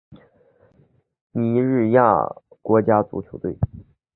[1.31, 2.25] 尼日利亚
[2.63, 3.55] 国家足球队